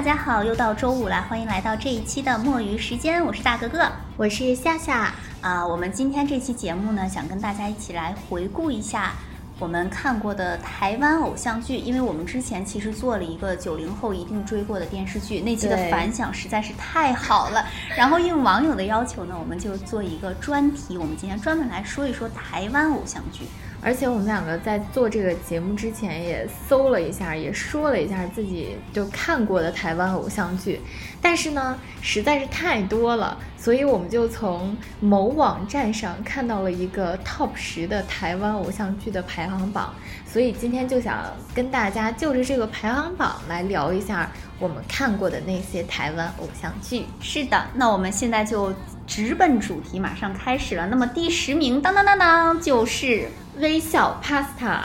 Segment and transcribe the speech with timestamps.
[0.00, 5.66] 大家好，又到周五了，欢迎来到这一期的墨鱼时间，我是大格格，我是夏夏啊。
[5.66, 9.12] 我们今天这期节目呢，想跟大家一起来回顾一下
[9.58, 17.66] 我们看过的台湾偶像剧，因为我们之前其实做了一个九零后一定追过的电视剧，那期的反响实在是太好了。
[17.94, 23.44] 然后应网友的要求呢，我们就做一个专题，我们今天专门来说一说台湾偶像剧。
[23.82, 30.80] 而且我们两个在做这个节目之前也搜了一下，也说了一下自己就看过的台湾偶像剧，
[31.20, 39.94] 但是呢实在是太多了，所以我们就从某网站上看到了一个 top 十的台湾偶像剧的排行榜，
[40.26, 47.06] 所以今天就想跟大家就着这个排行榜来聊一下我们看过的那些台湾偶像剧。
[47.20, 48.72] 是的，那我们现在就
[49.10, 50.86] 直奔主题，马上开始了。
[50.86, 53.28] 那么第十名，当当当当，就是。
[53.58, 54.84] 微笑 Pasta，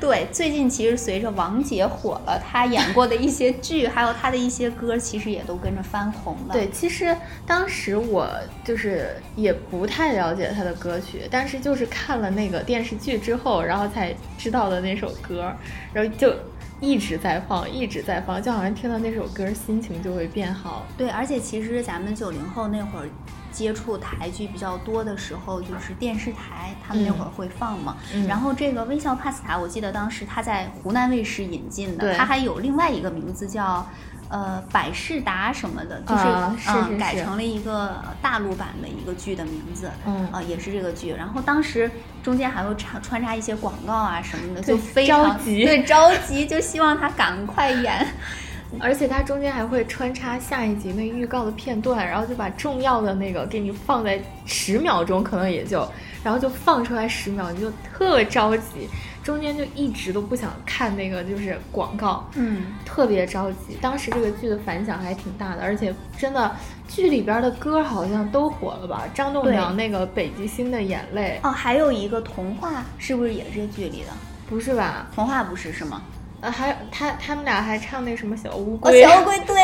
[0.00, 6.54] 对，最近其实随着王杰火了，他演过的一些剧，还有他的一些歌，其实也都跟着翻红了。
[6.54, 8.30] 对，其实当时我
[8.64, 15.52] 就是也不太了解他的歌曲，但是就是看了那个电视剧之后，然后才知道的那首歌，
[15.92, 16.32] 然后就
[16.80, 20.86] 一直在放，一直在放，就好像听到那首歌，心情就会变好。
[20.96, 23.08] 对，而且其实咱们九零后那会儿。
[23.54, 27.96] 接触台剧比较多的时候，就是电视台他们那会儿会放嘛。
[28.26, 33.88] 然后这个微笑帕斯塔，我记得当时他在湖南卫视引进的，它还有另外一个名字叫
[34.28, 36.24] 呃百事达什么的，就是
[36.68, 39.88] 嗯改成了一个大陆版的一个剧的名字。
[40.04, 41.14] 嗯啊，也是这个剧。
[41.16, 41.88] 然后当时
[42.22, 48.06] 中间还会插穿插一些广告啊什么的，就非常着急，对着急，就希望他赶快演。
[48.80, 55.86] 而且它中间还会穿插下一集那预告的片段，然后就把重要的那个给你放在十秒钟，可能也就，
[56.22, 58.88] 然后就放出来十秒，你就特着急，
[59.22, 63.76] 中间就一直都不想看那个就是广告，嗯，特别着急。
[63.80, 66.54] 当时这个剧的反响还挺大的，而且真的
[66.88, 69.04] 剧里边的歌好像都火了吧？
[69.14, 74.12] 张栋梁那个《北极星的眼泪》哦，还有一个童话是不是也是这剧里的？
[74.48, 75.06] 不是吧？
[75.14, 76.02] 童话不是是吗？
[76.44, 79.56] 呃，还有他他们俩还唱那什么小乌龟，小乌龟对，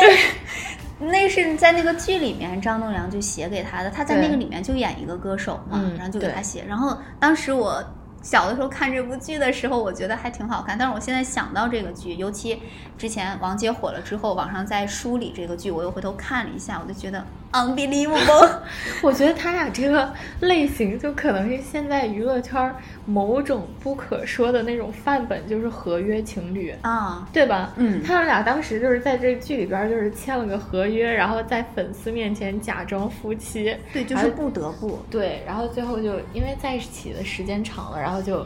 [0.99, 6.65] 那是在那个剧里面张栋梁就写给他的，他在那个里面就演一个歌手嘛，然后就给他写。
[6.67, 7.83] 然后当时我
[8.23, 10.75] 小的时候看这部剧的时候，我觉得还挺好看。
[10.75, 12.59] 但是我现在想到这个剧，尤其
[12.97, 17.23] 之前王杰火了之后，网上在梳理这个剧，我又回头看了一下，我就觉得。
[17.51, 18.49] Unbelievable！
[19.03, 22.73] 我觉得他俩这个类型就可能是现在娱乐圈
[23.05, 27.73] 某种不可说的那种范本，就是合约情侣啊，对吧？
[27.75, 38.45] 嗯，他们俩当时就是在这剧里边就是签了个合约，然后在粉丝面前假装夫妻，对，就是不得不对，然后最后就因为在一起的时间长了，然后就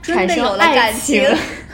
[0.00, 1.22] 真的有了感情。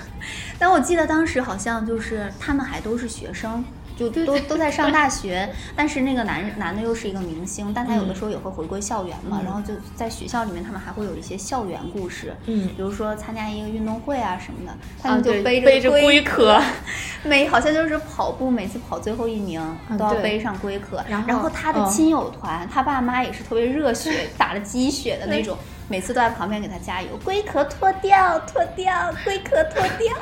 [0.58, 3.64] 但我记得当时好像就是他们还都是学生。
[4.08, 16.60] 就都都在上大学，但是那个男男的又是一个明星，但他有的时候也会回归校园嘛，然后就在学校里面，他们还会有一些校园故事，嗯，比如说参加一个运动会啊什么的，他们就背着龟壳，
[17.24, 19.60] 每好像就是跑步，每次跑最后一名
[19.98, 21.20] 都要背上龟壳，然。
[21.40, 25.56] 后他的亲友团，他爸妈也是特别热血， 打了鸡血的那种。
[25.90, 30.16] 每次都在旁边给他加油，龟壳脱掉，脱掉，龟壳脱掉。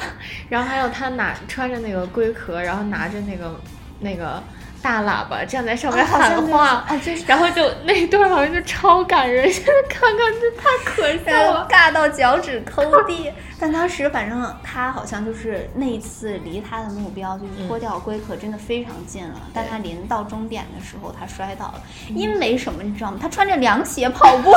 [0.49, 3.61] 然后还有他拿穿着那个龟壳，然后拿着那个
[4.01, 4.43] 那个
[4.81, 13.33] 大喇叭站在上面喊话，啊，就是，然后就 那段好像就超感人， 现在看看这太可笑了，尬到脚趾抠地。
[13.61, 21.83] 但当时反正他好像就是那一次离他的目标就是脱掉龟壳真的非常近了，但他临到终点的时候他摔倒了，
[22.15, 23.19] 因为什么你知道吗？
[23.21, 24.55] 他穿着凉鞋跑步，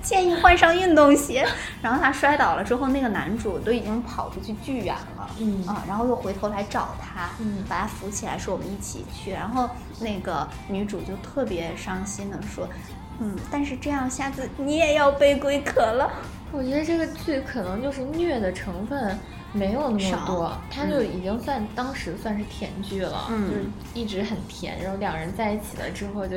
[0.00, 1.44] 建议换上运动鞋。
[1.82, 5.66] 然后他摔倒了之后，那个男主都已经跑出去巨远了，嗯。
[5.66, 9.30] 啊，然后又回头来找他，嗯，把他扶起来，说我们一起去。
[9.30, 9.68] 然后
[10.00, 12.68] 那个女主就特别伤心的说，
[13.20, 16.10] 嗯，但是这样下次你也要背龟壳了。
[16.52, 19.18] 我觉得这个剧可能就是虐的成分
[19.52, 23.64] 没有那么多，它就已经算当时算是甜剧了，就是
[23.94, 24.80] 一直很甜。
[24.80, 26.36] 然后两人在一起了之后，就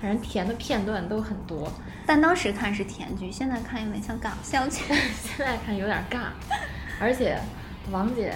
[0.00, 1.70] 反正甜的片段都很多。
[2.06, 4.84] 但当时看是甜剧，现在看有点像搞笑剧，
[5.20, 6.28] 现在看有点尬。
[7.00, 7.38] 而且
[7.90, 8.32] 王姐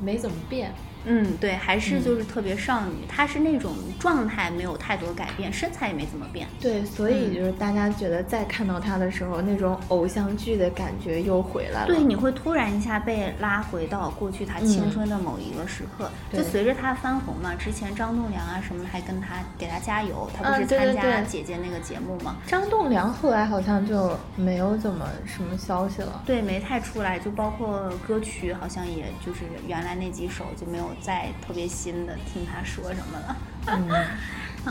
[0.00, 0.72] 没怎么变。
[1.04, 6.46] 嗯，对，还是就是特别少女，她是那种状态没有太多改变，身材也没怎么变。
[6.60, 11.86] 对，所以就是大家觉得再看到她的时候，那种偶像剧的感觉又回来了。
[11.86, 16.10] 对，你会突然一下被拉回到过去她青春的某一个时刻。
[16.32, 22.36] 就随着她翻红嘛，之前张栋梁啊什么还跟她给她加油，她不是参加姐姐那个节目吗？
[22.46, 26.22] 张栋梁后来好像就没有怎么什么消息了。
[26.24, 33.36] 对，没太出来，就包括歌曲，好像也就是原来那几首就没有再特别新的听他说什么了。
[33.66, 33.88] 嗯，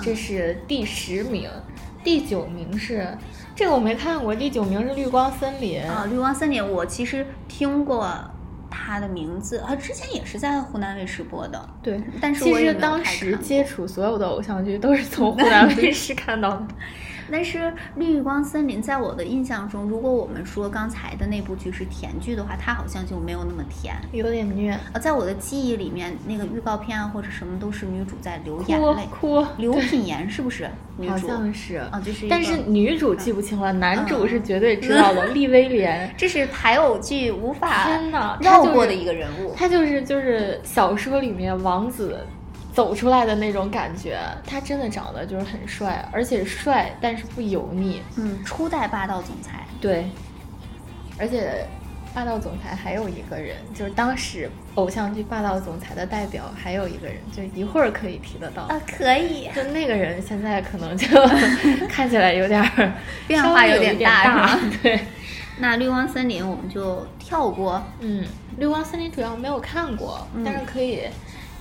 [0.02, 1.50] 这是第十名，
[2.04, 3.18] 第九名是
[3.56, 8.14] 这个我没看过，第九名是《绿光森林》啊，《绿光森林》我其实听过
[8.70, 11.70] 他的名字，啊之前也是在湖南卫视播的。
[11.82, 16.68] 对，但是其实当时接触所有的偶像剧都是从湖南卫视看到的。
[17.32, 17.58] 但是
[17.96, 23.96] 《绿光森林》在我的印象中，如果我们说刚才的那部剧是甜剧的话，它好像就没有那么甜。
[24.12, 29.08] 有点虐，呃，在我的记忆里面，那个预告片啊或者什么都是女主在流眼泪。
[29.10, 31.18] 哭，刘品言是不是 女好？
[31.18, 36.14] 像是啊，就是但是女主记不清了，男主嗯是绝对知道的， 利威廉。
[36.18, 39.54] 这是台偶剧无法天哪他绕过的一个人物。
[39.56, 42.20] 他就是就是小说里面王子
[42.74, 48.02] 走出来的那种感觉，他真的长得就是很帅，而且帅但是不油腻。
[48.18, 49.66] 嗯，初代霸道总裁。
[49.80, 50.06] 对，
[51.18, 51.66] 而且
[52.14, 58.64] 霸道总裁还有一个人，就是当时偶像剧霸道总裁的代表，还有一个人，就一会儿可以提得到。
[58.64, 59.50] 啊，可以。
[59.56, 61.08] 就那个人现在可能就
[61.90, 62.94] 看起来有点儿
[63.28, 65.00] 变化有点大 对。
[65.60, 67.84] 那绿光森林我们就跳过。
[68.00, 68.26] 嗯，
[68.58, 71.02] 绿光森林主要没有看过，嗯但是可以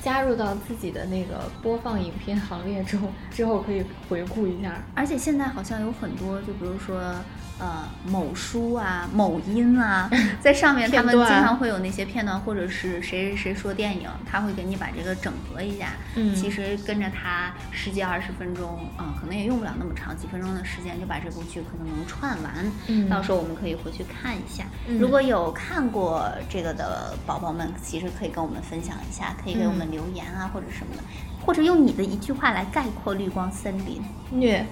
[0.03, 3.01] 加入到自己的那个播放影片行列中，
[3.31, 4.83] 之后可以回顾一下。
[4.95, 7.15] 而且现在好像有很多，就比如说，
[7.61, 10.11] 呃，某书啊、某音啊，
[10.41, 15.89] 在上面他们经常会有那些片段，或者是谁谁谁说电影，他会给你把这个整合一下。
[16.17, 22.53] 嗯其实跟着他十几二十分钟，啊、可能也用不了那么长，几分钟的时间就把这部剧可能能串完。
[22.89, 24.65] 嗯到时候我们可以回去看一下。
[24.89, 31.03] 嗯如果有看过这个的宝宝们，其实可以跟我们分享一下，可以给我们嗯留言啊，或者什么的，
[31.45, 34.03] 或者用你的一句话来概括绿光森林。
[34.31, 34.65] 虐，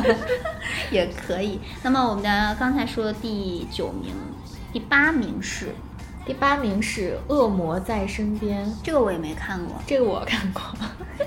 [0.90, 1.60] 也可以。
[1.82, 4.14] 那么我们的刚才说的第九名、
[4.72, 5.74] 第八名是
[6.24, 10.62] 第八名是《恶魔在身边》，这个我也没看过，这个我看过。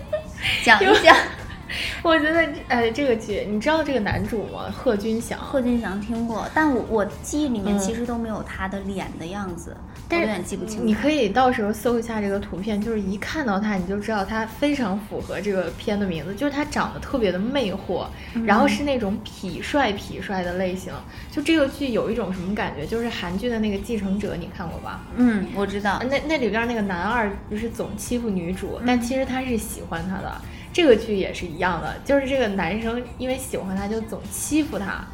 [0.63, 1.15] 讲一讲。
[2.03, 4.65] 我觉得，呃，这个剧，你知道这个男主吗？
[4.75, 5.39] 贺军翔。
[5.39, 9.77] 贺军翔听过，但我我记忆里面嗯其实都没有他的脸的样子，
[10.11, 10.85] 我有点记不清。
[10.85, 20.93] 你可以到时候搜一下这个图片，就是一看到他你就知道他非常符合这个片的名字，就是他长得特别的魅惑，嗯然后是那种痞帅痞帅的类型。
[21.31, 25.01] 就这个剧有一种什么感觉，就是韩剧的那个《继承者》，你看过吧？
[25.15, 26.01] 嗯，我知道。
[26.09, 30.41] 那那里边那个男二不是总欺负女主，嗯但其实他是喜欢她的。
[30.73, 35.05] 这个剧也是一样的，就是这个男生因为喜欢她，就总欺负她，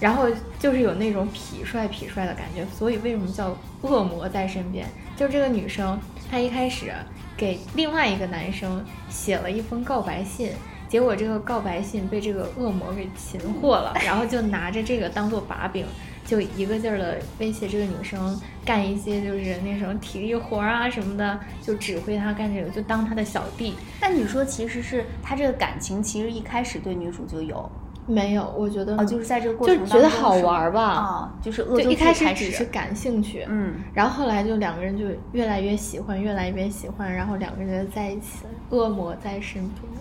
[0.00, 0.26] 然后
[0.58, 2.66] 就是有那种痞帅痞帅的感觉。
[2.76, 4.86] 所以为什么叫恶魔在身边？
[5.16, 5.96] 就是这个女生，
[6.30, 6.92] 她一开始
[7.36, 10.50] 给另外一个男生写了一封告白信。
[10.88, 15.86] 结果这个告白信被这个恶魔给擒获了， 然后就拿着这个当做把柄，
[16.26, 23.76] 就一个劲儿的威胁这个女生干一些就是那什么体力活儿啊什么的，就指挥她干这个，就当她的小弟。
[24.00, 27.70] 但你说其实是他这个感情，其实一开始对女主就有，
[28.06, 38.50] 没有，我觉得哦，就是在这个过程当中觉得好玩儿吧哦，就是恶就一作剧开开始只是感兴趣，嗯，然后后来就两个人就越来越喜欢，越来越喜欢，然后两个人就在一起了。
[38.70, 39.92] 恶魔在身边，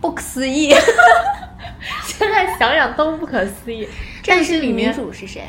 [0.00, 0.72] 不可思议。
[2.04, 3.86] 现在想想都不可思议。
[4.26, 5.42] 但是里面女主是谁？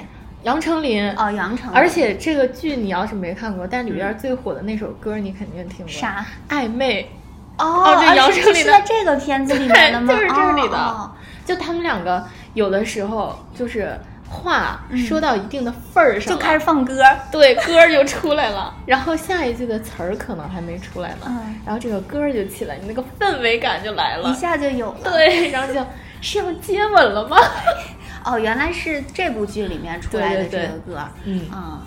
[0.44, 1.78] 杨丞琳哦，杨丞琳。
[1.78, 5.88] 而且这个剧你要是没看过，但里边最火的那首歌你肯定听过。
[5.88, 6.26] 啥？
[6.50, 7.12] 暧昧，
[7.58, 10.14] 哦，这啊是杨丞琳是在这个片子里面的吗？
[10.14, 11.12] 就是这里的哦
[11.50, 13.98] 就他们两个有的时候就是
[14.30, 17.02] 话嗯说到一定的份儿上了、就开始放歌。
[17.32, 24.34] 对歌儿就出来了， 然后下一句的词儿可能还没出来呢，嗯然后这个歌儿就起来，你那个氛围感就来了一。
[24.36, 25.00] 下就有了。
[25.04, 25.74] 对，然后就
[26.22, 27.38] 是要接吻了吗？
[28.26, 31.00] 哦，原来是这部剧里面出来的这个歌。
[31.24, 31.82] 嗯嗯，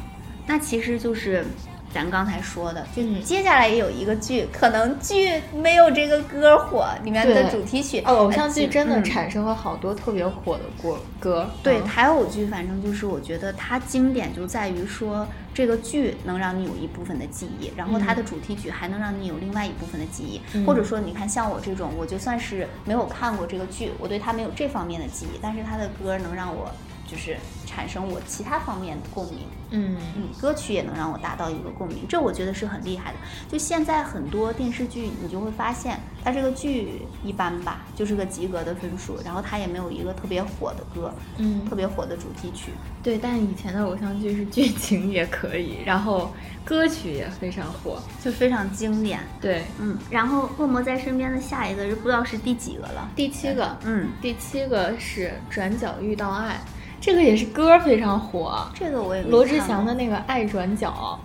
[0.47, 1.45] 那其实就是
[1.93, 8.01] 咱刚才说的，就嗯接下来也有一个剧，可能剧没有这个歌火，里面的主题曲。
[8.07, 11.51] 哦，偶像呃剧真的嗯产生了好多特别火的歌歌。
[11.63, 26.71] 对嗯台偶剧，反正就是我觉得它经典就在于说，这个剧能让你有一部分的记忆，然后它的主题曲还能让你有另外一部分的记忆，嗯或者说你看像我这种，我就算是没有看过这个剧，我对它没有这方面的记忆，但是它的歌能让我
[27.13, 29.41] 就是产生我其他方面的共鸣。
[29.75, 33.19] 嗯嗯，歌曲也能让我达到一个共鸣，这我觉得是很厉害的。
[33.51, 42.73] 就现在很多电视剧，你就会发现它这个剧一般吧，就是个及格的分数，然后它也没有一个特别火的歌，嗯特别火的主题曲。
[43.03, 46.31] 对，但以前的偶像剧是剧情也可以，然后
[46.67, 47.99] 歌曲也非常火。
[48.23, 49.21] 就非常经典。
[49.41, 53.11] 对，嗯，然后恶魔在身边的下一个是不知道是第几个了。
[53.17, 56.55] 第七个，嗯，第七个是《转角遇到爱》，
[57.03, 58.65] 这个也是歌非常火。
[58.73, 61.19] 这个我也罗志祥的那个《爱转角》，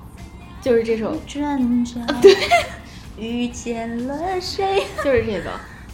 [0.65, 1.15] 就是这首。
[1.27, 2.36] 转角，对，
[3.15, 4.84] 遇见了谁？
[5.03, 5.51] 就是这个。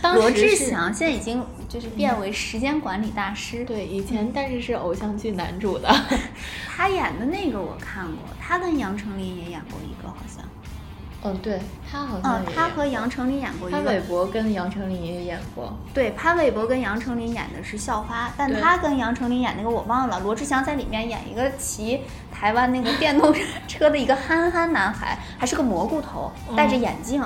[0.00, 3.64] 但罗志是祥现在已经就是变为时间管理大师。
[3.64, 5.92] 对以前，但是是偶像剧男主的。
[6.76, 10.44] 他演的那个我看过，他跟杨丞琳也演过一个，好像。
[11.22, 11.60] 嗯，对
[11.90, 14.00] 他好像嗯，也他和杨丞琳演过一潘玮。
[14.00, 15.76] 柏跟杨丞琳也演过。
[15.92, 20.20] 对，潘玮柏跟杨丞琳演的是校花，但他跟杨丞琳演那个我忘了。
[20.20, 22.00] 罗志祥在里面演一个骑
[22.32, 23.34] 台湾那个电动
[23.68, 27.22] 车 的一个憨憨男孩，还是个蘑菇头，戴着嗯眼镜。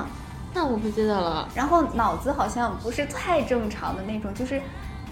[0.53, 1.47] 那我不记得了。
[1.53, 4.61] 然后脑子好像不是太正常的那种，就是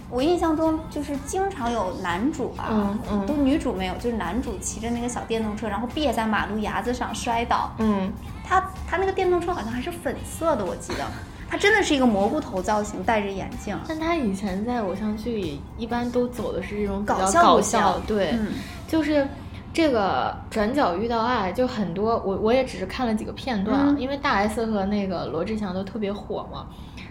[0.09, 7.71] 我印象中就是经常有男主啊，嗯嗯都女主没有，就是男主骑着那个小电动车，然后别在马路牙子上摔倒。
[7.77, 8.11] 嗯，
[8.43, 11.05] 他他那个电动车好像还是粉色的，我记得。
[11.49, 18.47] 他真的是一个蘑菇头造型，戴着眼镜，但他以前在偶像剧里一般都走的是这种搞笑搞笑对，嗯
[18.87, 19.27] 就是
[19.71, 26.65] 这个转角遇到爱，就很多我我也只是看了几个片段因为大 S 和那个罗志祥都特别火嘛。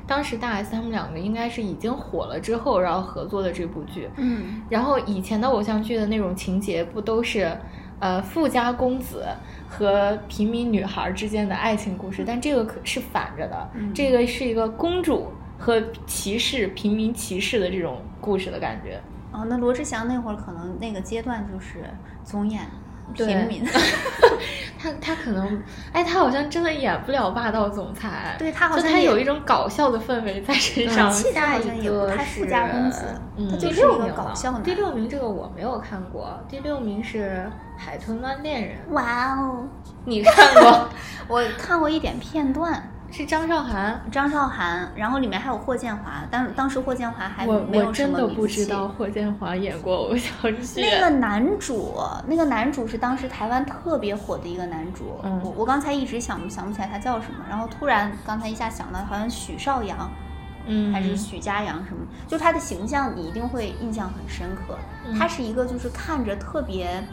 [0.08, 4.10] 当时大 S 他们两个应该是已经火了之后，然后合作的这部剧。
[4.16, 7.56] 嗯，然后以前的偶像剧的那种情节不都是，
[8.02, 9.24] 呃，富家公子
[9.68, 12.24] 和平民女孩之间的爱情故事？
[12.26, 19.00] 但这个可是反着的，嗯这个是一个公主和骑士、平民骑士的这种故事的感觉。
[19.30, 21.84] 哦，那罗志祥那会儿可能那个阶段就是
[22.24, 22.81] 总演对
[23.14, 23.64] 平民，
[24.78, 31.10] 他他可能，哎，他好像真的演不了霸道总裁，对他好就像他有一种搞笑的氛围在身上。
[31.12, 33.02] 下一像也不个太富是家公子
[33.36, 37.48] 嗯，他就是第六一个名了搞笑男第六名这个我没有看过，第六名是
[37.80, 39.64] 《海豚湾恋人》，哇哦！
[40.04, 40.88] 你看过？
[41.28, 44.02] 我看过一点片段，是张韶涵。
[44.10, 50.80] 张韶涵，然后里面还有霍建华，当当时霍建华还没有什我真的么不知道霍建华演过偶像剧。
[50.80, 51.94] 那个男主，
[52.26, 55.20] 那个男主是当时台湾特别火的一个男主。
[55.22, 60.10] 嗯我我刚才一直想想不起来他叫什么，然后突然刚才一下想到，好像许绍洋
[60.66, 64.78] 嗯，还是许家阳什么，就他的形象你一定会印象很深刻。
[65.06, 67.04] 嗯他是一个就是看着特别。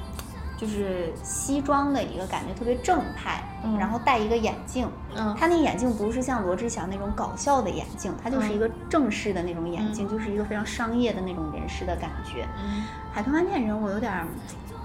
[0.59, 3.77] 就是西装的一个感觉，特别正派，嗯。
[3.77, 5.33] 然后戴一个眼镜，嗯。
[5.39, 12.45] 他那眼镜不是像罗志祥那种搞笑的眼镜，他就是嗯一个正式的那种眼镜，就是一个非常商业的那种人士的感觉。
[12.61, 12.83] 嗯。
[13.13, 14.27] 海豚湾恋人我有点儿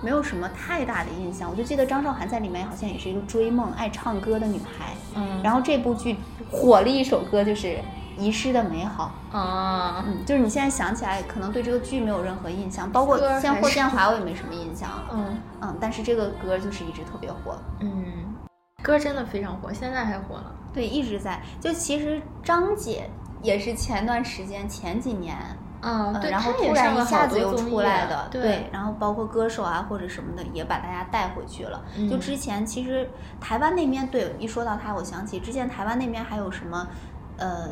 [0.02, 4.95] 没有什么太大的印象，我就记得张韶涵在里面好像也是一个追梦、爱唱歌的女孩。
[5.16, 6.16] 嗯，然后这部剧
[6.50, 7.66] 火了一首歌就是
[8.16, 17.56] 《遗失的美好》，啊，嗯，就是你现在想起来可能对这个剧没有任何印象，包括像霍建华我也没什么印象，嗯嗯，但是这个歌就是一直特别火。
[17.80, 18.35] 嗯，
[18.83, 20.44] 歌真的非常火，现在还火呢。
[20.73, 21.40] 对，一直在。
[21.61, 23.09] 就其实张姐
[23.42, 25.37] 也是前段时间前几年，
[25.80, 31.80] 啊，呃，对，然后突然一下子又出来的，对，然后包括歌手啊或者什么的也把大家带回去了。
[32.11, 33.09] 就嗯之前其实
[33.40, 36.88] 台湾那边，对，一说到他，我想起之前台湾那边还有什么，
[37.37, 37.68] 呃，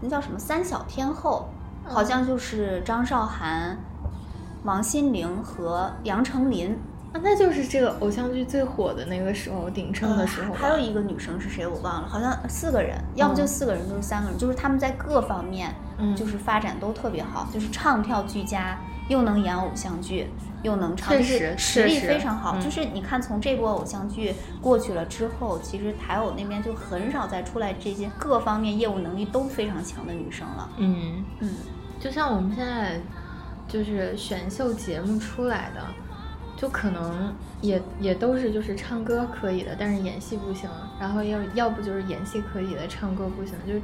[0.00, 1.48] 那叫什么三小天后，
[1.84, 3.76] 好嗯像就是张韶涵、
[4.64, 6.78] 王心凌和杨丞琳。
[7.12, 13.48] 啊，那就是这个偶像剧最火的那个时候，鼎盛的时候还有一个女生是谁我忘了，好像四个人，要么就嗯。
[13.48, 16.14] 四个人，就是三个人，就是他们在各方面，嗯。
[16.14, 18.78] 就是发展都特别好，就是唱跳俱佳，
[19.10, 20.28] 又能演偶像剧，
[20.62, 22.54] 又能唱，就是实实力非常好。
[22.56, 30.70] 嗯就是你看，从这波偶像剧过去了之后，其实台偶那边就很少再出来这些各方面业务能力都非常强的女生了。
[30.78, 31.50] 嗯，嗯，
[31.98, 33.00] 就像我们现在
[33.66, 35.82] 就是选秀节目出来的，
[36.56, 43.74] 就可能也也都是就是唱歌可以的，但是演戏不行，然后要要不就是演戏可以的，唱歌不行，就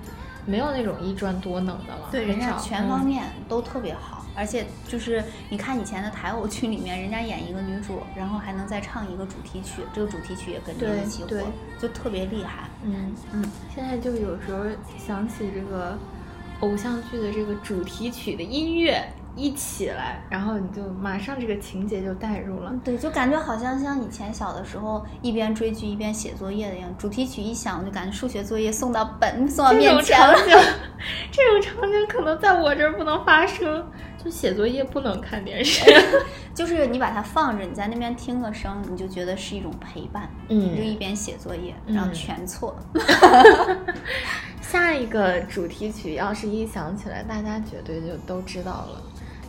[0.46, 2.08] 没有那种一专多能的了。
[2.10, 11.42] 对，人家全方嗯面都特别好，而且就是你看以前的台偶剧里面，人家演一个女主，然后还能再唱一个主题曲，这个主题曲也跟着一起火对，
[11.78, 12.70] 就特别厉害。
[12.84, 14.64] 嗯嗯，现在就有时候
[14.96, 15.98] 想起这个
[16.60, 19.04] 偶像剧的这个主题曲的音乐
[19.36, 22.72] 一起来，然后你就马上这个情节就带入了。
[22.82, 30.34] 对，就感觉好像像以前小的时候一边追剧一边写作业的样子，主题曲一响，就感觉数学作业送到本送到面前了。
[30.34, 30.52] 场景，
[31.30, 33.86] 这种场景可能在我这儿不能发生，
[34.22, 35.84] 就写作业不能看电视。
[36.54, 40.26] 就是你把它放着，你在那边听个声，你就觉得是一种陪伴。
[40.48, 42.74] 嗯你就一边写作业，然后嗯全错。
[44.62, 49.02] 下一个主题曲要是一响起来，大家绝对就都知道了，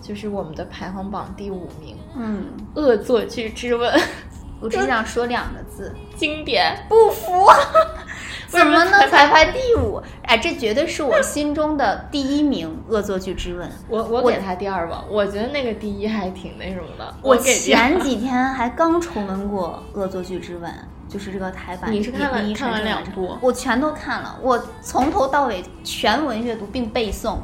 [0.08, 2.46] 就是我们的排行榜第五名嗯，
[2.80, 3.92] 《恶作剧之吻》，
[4.62, 6.86] 我只想说两个字，经典。
[6.88, 7.46] 不服。
[8.48, 10.02] 怎么能才才排第五？
[10.24, 13.68] 哎，这绝对是我心中的第一名《恶作剧之吻》。
[13.90, 17.14] 我我我给他第二吧，我觉得那个第一还挺那什么的。
[17.22, 20.72] 我前几天还刚重温过《恶作剧之吻》，
[21.10, 21.92] 就是这个台版。
[21.92, 23.38] 你是看了看了两部？
[23.42, 27.38] 我全都看了，我从头到尾全文阅读并背诵，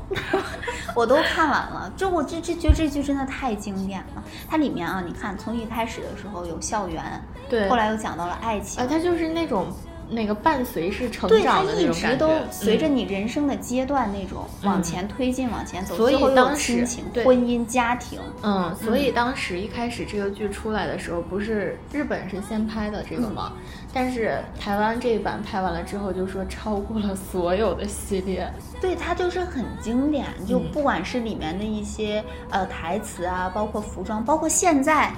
[0.95, 1.91] 我都看完了。
[1.95, 4.23] 就我这这觉得这剧真的太经典了。
[4.49, 7.03] 它里面啊，你看从一开始的时候有校园，
[7.49, 9.67] 对，后来又讲到了爱情，啊，它就是那种。
[10.13, 15.95] 那个伴随是成长的那种感觉，都随着你人生的阶段那种往前推进、往前走。
[15.95, 16.85] 所以当时
[17.25, 23.53] 婚姻家庭，嗯，所以当时一开始这个剧出来的时候，不是日本是先拍的这个吗？
[23.93, 28.51] 但是台湾这一版拍完了之后，就说超过了所有的系列。
[28.81, 35.11] 对，它就是很经典，就不管是里面的一些呃台词啊，包括服装，包括现在。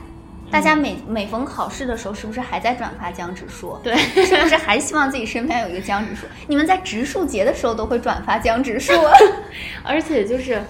[0.55, 3.77] 大家每每逢考试的时候，是不是还在转发江直树？
[3.83, 6.25] 对，是不是还希望自己身边有一个江直树？
[6.47, 8.93] 你们在植树节的时候都会转发江直树，
[9.83, 10.63] 而且就是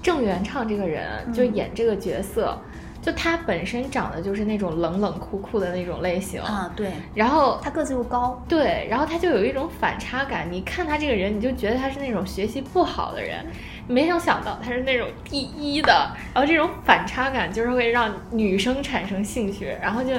[0.00, 2.56] 郑元畅这个人，就演这个角色。
[3.02, 6.92] 就他本身长得就是那种冷冷酷酷的那种类型啊，对。
[7.12, 8.86] 然后他个子又高，对。
[8.88, 10.46] 然后他就有一种反差感。
[10.48, 13.44] 你看他这个人，你就觉得他是那种学习不好的人，
[13.86, 16.10] 没有想到他是那种第一的。
[16.34, 19.76] 然后这种反差感就是会让女生产生兴趣。
[19.80, 20.10] 然后就，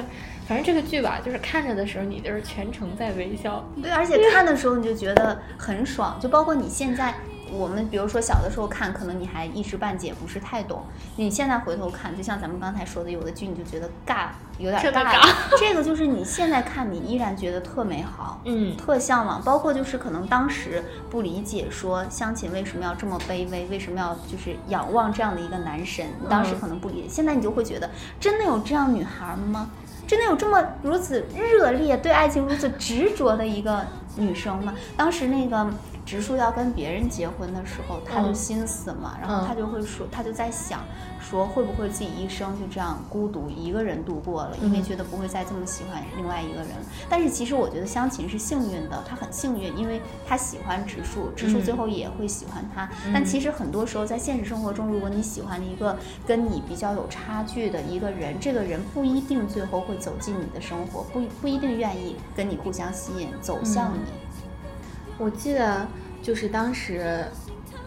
[0.46, 3.68] 反正这个剧吧，就是看着的时候你就是全程在微笑。
[3.82, 6.18] 对，而且看的时候你就觉得很爽。
[6.20, 7.14] 就包括你现在。
[7.56, 10.82] 我们比如说小的时候看，可能你还一知半解，不是太懂。
[11.16, 15.28] 你现在回头看，就像咱们刚才说的，有的剧你就觉得尬，有点尬。
[15.58, 19.42] 这个就是你现在看，你依然觉得特美好，嗯，特向往。
[19.42, 27.08] 包括就是可能当时不理解，说湘琴为什么要这么卑微，为什么要就是仰望这样的一个男神，你当时可能不理解。
[27.08, 27.88] 现在你就会觉得，
[28.18, 29.70] 真的有这样女孩吗？
[30.06, 33.86] 真的有这么如此热烈对爱情如此执着的一个
[34.16, 34.74] 女生吗？
[34.96, 35.70] 当时那个。
[36.04, 40.80] 植树要跟别人结婚的时候，他就心思嘛，然后他就会说，他就在想，
[41.18, 46.68] 说会不会自己一生就这样孤独一个人度过了，因为觉得不会再这么喜欢另外一个人。
[47.08, 52.88] 但是其实我觉得湘琴是幸运的，她很幸运，因为她喜欢植树，植树最后也会喜欢她。
[53.12, 64.00] 但其实很多时候在现实生活中，如果你喜欢了一个跟你比较有差距的一个人，这个人不一定最后会走进你的生活，不不一定愿意跟你互相吸引，走向你。
[65.18, 65.86] 我记得
[66.22, 67.24] 就是当时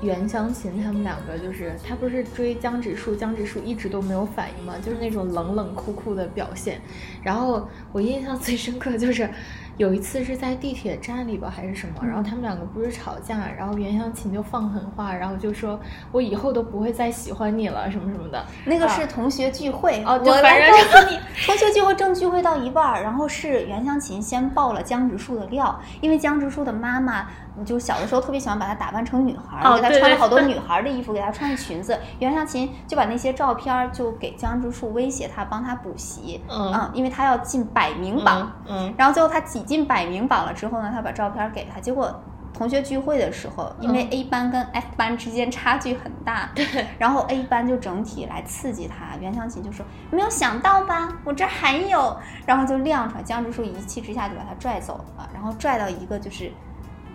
[0.02, 6.82] 袁湘琴他们两个，就是他不是追江直树，江直树一直都没有反应嘛，就是那种冷冷酷酷的表现。
[7.24, 9.30] 然后我印象最深刻就是。
[9.78, 12.06] 有一次是在地铁站里吧，还是什么？
[12.06, 15.80] 然后他们两个不是吵架，然后袁湘琴就放狠话，然后就说
[16.12, 27.28] ：“我以后都不会再喜欢你了，什么什么的。”那个是同学聚会哦，我来告诉你，同学聚会正聚会到一半，然后是袁湘琴先爆了江直树的料，因为江直树的妈妈
[27.63, 32.00] 就小的时候特别喜欢把她打扮成女孩，给她穿了好多女孩的衣服，给她穿裙子。
[32.20, 39.67] 袁湘琴就把那些照片就给江直树威胁他，帮他补习，嗯，因为他要进百名榜，嗯，然后最后他挤。
[39.67, 46.65] 进百名榜了之后呢，他把照片给他，结果同学聚会的时候，因为 A 班跟 F 班之间差距很大， 对，
[46.98, 52.15] 然后 A 班就整体来刺激他，袁湘琴就说没有想到吧，我这还有，
[52.46, 56.50] 然后就亮出来，江直树一气之下就把他拽走了，然后拽到一个就是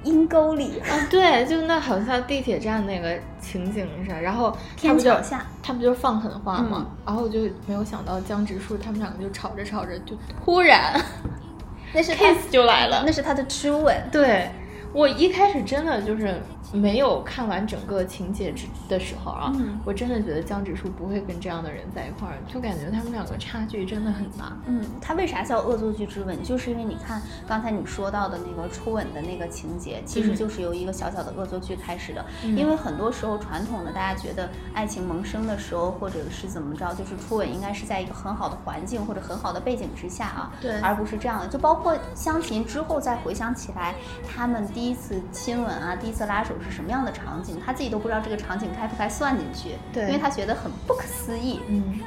[0.05, 5.15] 阴沟里啊，对，就那好像地铁站那个情景上，然后他不就，
[5.63, 6.87] 他不就放狠话吗？
[7.07, 11.01] 然后我就没有想到江直树他们两个就吵着吵着就突然。
[11.95, 13.97] 那是 kiss 就来了，那是他的初吻。
[14.11, 14.51] 对
[14.93, 16.41] 我一开始真的就是。
[16.73, 19.53] 没有看完整个情节之的时候啊，
[19.85, 24.57] 我真的觉得江直树不会跟这样的人在一块儿，就感觉他们两个差距真的很大。
[24.67, 26.43] 嗯，他为啥叫恶作剧之吻？
[26.43, 32.25] 就是因为你看刚才你说到的那个初吻的那个情节，其实就是由一个小小的恶作剧开始的。
[32.57, 41.49] 因为很多时候传统的大家觉得爱情萌生的时候，或者是怎么着，就是初吻应该是在一个很好的环境或者很好的背景之下啊，对，而不是这样的。
[41.49, 43.95] 就包括湘琴之后再回想起来，
[44.27, 46.55] 他们第一次亲吻啊，第一次拉手。
[46.63, 51.61] 是什么样的场景，他自己都不知道这个场景该不该算进去，对，因为他觉得很不可思议。
[51.69, 52.01] 嗯，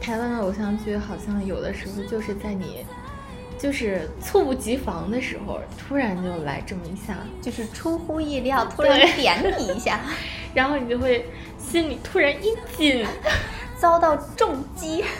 [0.00, 2.86] 台湾的偶像剧好像有的时候就是在你
[3.58, 10.00] 就是猝不及防的时候，突然就来这么一下，就是出乎意料，突然点你一下，
[10.54, 11.26] 然后你就会
[11.58, 13.04] 心里突然一紧，
[13.76, 15.04] 遭到重击。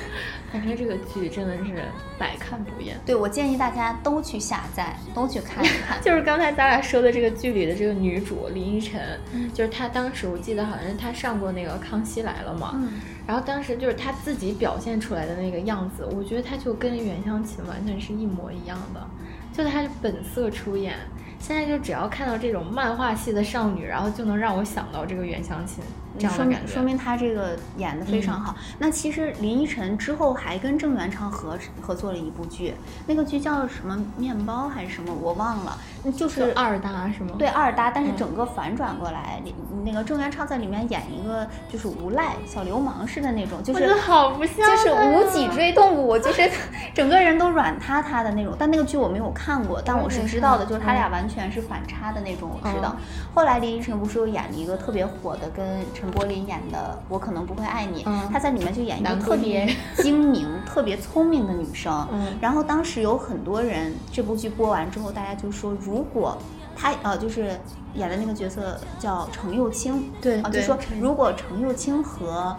[0.52, 1.84] 反正这个剧真的是
[2.18, 2.98] 百看不厌。
[3.04, 6.00] 对，我建议大家都去下载，都去看一看。
[6.02, 9.20] 就是刚才咱俩说的这个剧里的这个女主林依晨，
[9.52, 12.82] 就是她当时我记得好像是她上过那个《康熙来了》嘛，
[13.26, 19.06] 然后当时就是她自己表现出来的那个样子，我觉得她就跟袁湘琴完全是一模一样的，
[19.52, 20.94] 就她是本色出演。
[21.40, 25.84] 现在就只要看到这种漫画系的少女，然后就能让我想到这个袁湘琴。
[26.26, 26.72] 说明这样的感觉。
[26.72, 28.54] 说明他这个演的非常好。
[28.78, 32.74] 那其实林依晨之后还跟郑元畅合合作了一部剧，
[33.07, 35.78] 那个剧叫什么面包还是什么，我忘了，
[36.16, 37.33] 就是二搭是吗？
[37.38, 39.54] 对二搭，但是嗯整个反转过来，里
[39.85, 46.50] 那个郑元畅在里面演一个就是无赖小流氓似的那种，就是好不像就是无脊椎动物，就是
[46.94, 48.54] 整个人都软塌塌的那种。
[48.59, 52.96] 但那个剧我没有看过，但我是知道的，就是他俩完全是反差的那种，我知道。
[53.35, 58.29] 后来林依晨不是又演了一个特别火的，跟陈柏霖演的《我可能不会爱你》，嗯。
[58.33, 59.68] 她在里面就演一个特别
[59.99, 62.07] 精明、特别聪明的女生。
[62.12, 62.37] 嗯。
[62.40, 66.37] 然后当时有很多人，这部剧播完之后，大家就说，如果
[66.77, 67.59] 她呃就是
[67.94, 70.11] 演的那个角色叫程又青，
[70.42, 72.57] 啊，就说如果程又青和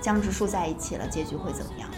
[0.00, 1.88] 江直树在一起了，结局会怎么样？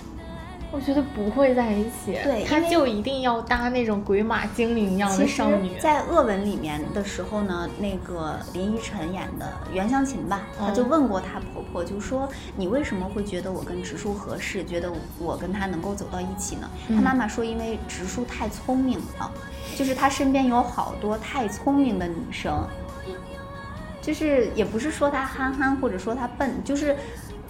[0.72, 16.70] 我觉得不会在一起，他对他就一定要搭那种鬼马精灵一样的少女。，在《恶文》里面的时候呢，那个林依晨演的袁湘琴吧，嗯她就问过她婆婆，就说你为什么会觉得我跟植树合适，觉得我跟他能够走到一起呢？
[16.88, 19.30] 她嗯妈妈说，因为植树太聪明了，
[19.76, 22.64] 就是他身边有好多太聪明的女生，
[24.00, 26.96] 就是也不是说他憨憨或者说他笨，就是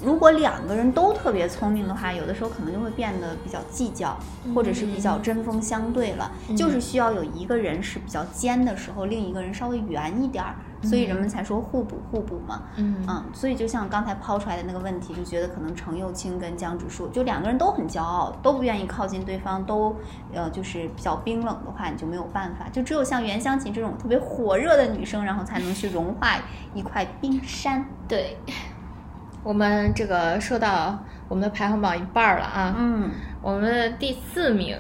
[0.02, 4.16] 如果两个人都特别聪明的话，有的时候可能就会变得比较计较，
[4.54, 6.30] 或者是比较针锋相对了。
[6.48, 12.62] 嗯就是需要有一个人是比较尖的时候，另一个人稍微圆一点儿，所以人们才说互补互补嘛。
[12.76, 19.94] 嗯嗯，所以就像刚才抛出来的那个问题，就觉得可能程又青跟江直树，就两个人都很骄傲，都不愿意靠近对方，都
[20.32, 22.66] 呃就是比较冰冷的话，你就没有办法。
[22.72, 26.36] 就只有像袁湘琴这种特别火热的女生，然后才能去融化
[26.74, 27.84] 一块冰山。
[28.08, 28.36] 对，
[29.42, 30.98] 我们这个说到
[31.28, 34.78] 我们的排行榜一半儿了啊，嗯，我们的第四名，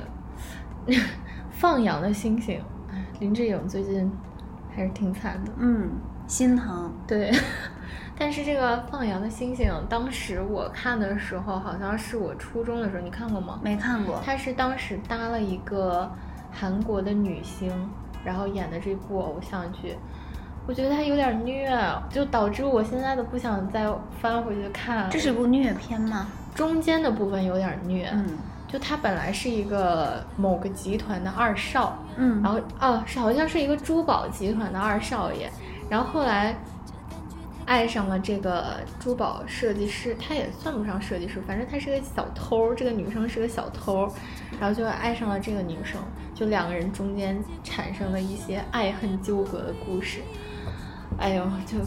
[1.50, 4.10] 放羊的星星，哎林志颖最近
[4.74, 5.52] 还是挺惨的。
[5.58, 5.90] 嗯，
[6.26, 6.92] 心疼。
[7.06, 7.32] 对，
[8.18, 13.58] 但是这个放羊的星星，当时我看的时候，好像是我初中的时候，你看过吗？
[13.62, 14.20] 没看过。
[14.24, 16.10] 他是当时搭了一个
[16.52, 17.72] 韩国的女星，
[18.22, 19.96] 然后演的这部偶像剧，
[20.66, 21.70] 我觉得它有点虐，
[22.10, 23.86] 就导致我现在都不想再
[24.20, 25.08] 翻回去看。
[25.10, 26.28] 这是部虐片吗？
[26.54, 35.50] 中间的部分有点虐，嗯就他本来是一个某个集团的二少，嗯，然后哦，是好像是一个珠宝集团的二少爷，
[35.88, 36.54] 然后后来
[37.70, 44.12] 爱上了这个珠宝设计师，他也算不上设计师，反正他是个小偷，这个女生是个小偷，
[44.58, 46.00] 然后就爱上了这个女生，
[46.34, 50.18] 就两个人中间产生了一些爱恨纠葛的故事。
[51.16, 51.78] 哎呦，就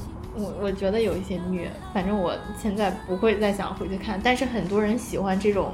[0.42, 5.74] 我我觉得有一些虐，反正我现在不会再想回去看，但是很多人喜欢这种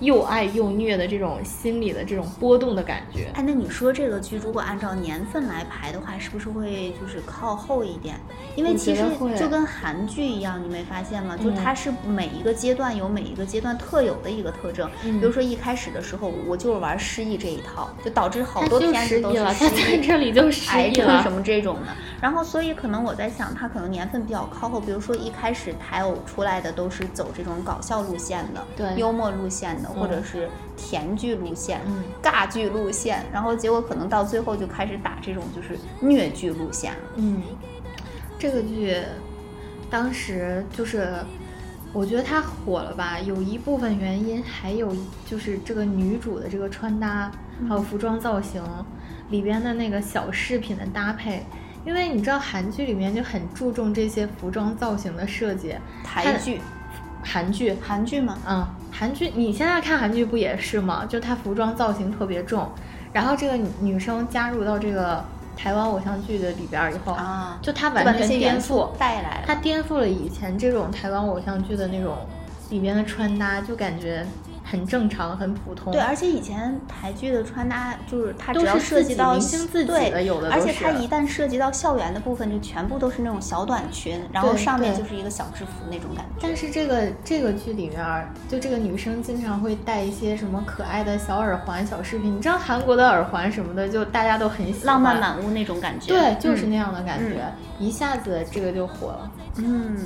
[0.00, 3.30] 又爱又虐的这种心理的这种波动的感觉。
[3.34, 8.16] 哎，那你说这个剧如果按照年份来排的话，是不是会就是靠后一点？
[8.56, 9.02] 因为其实
[9.36, 11.36] 就跟韩剧一样，你没发现吗？
[11.36, 14.88] 就嗯它是每一个阶段有每一个阶段特有的一个特征。
[15.04, 19.98] 嗯比如说一开始的时候，我就是玩失忆这一套，就导致好多片子都失忆了，是失他在。
[19.98, 21.06] 这里就失癌忆了。
[21.06, 36.98] 症什么这种的，然后所以可能我在想，它可能年份比较靠后，比如说一开始台偶出来的都是走这种搞笑路线的，对幽默路线的，或者嗯是甜剧路线，嗯尬剧路线，然后结果可能到最后就开始打这种就是虐剧路线了。
[37.16, 37.42] 嗯，
[38.38, 38.96] 这个剧
[39.90, 41.08] 当时就是，
[41.92, 44.94] 我觉得它火了吧，有一部分原因，还有
[45.26, 47.30] 就是这个女主的这个穿搭，
[47.68, 48.62] 还有服装造型
[49.30, 51.44] 里边的那个小饰品的搭配。
[51.86, 56.58] 因为你知道韩剧里面就很注重这些服装造型的设计，台剧、
[57.24, 58.38] 韩剧，韩剧吗？
[58.46, 61.04] 嗯，韩剧你现在看韩剧不也是吗？
[61.08, 62.68] 就她服装造型特别重，
[63.12, 65.24] 然后这个女女生加入到这个
[65.56, 69.44] 台湾偶像剧的里边儿以后，啊，就她完全颠覆，带来了。
[69.46, 72.16] 她颠覆了以前这种台湾偶像剧的那种
[72.70, 74.26] 里边的穿搭，就感觉
[74.74, 75.92] 很正常、很普通。
[75.92, 86.40] 对，而且以前台剧的穿搭就是它只要都是涉及到明星自己对的有的而且它一旦涉及到校园的部分，就全部都是那种小短裙，然后上面就是一个小制服那种感觉。
[86.42, 92.34] 但是这个这个剧里面，就这个女生经常会戴一些什么可爱的小耳环、小饰品。
[92.36, 96.08] 你知道韩国的耳环什么的，就大家都很喜欢，浪漫满屋那种感觉。
[96.08, 97.44] 对，就是嗯那样的感觉，
[97.78, 99.30] 一下子这个就火了。
[99.58, 99.96] 嗯，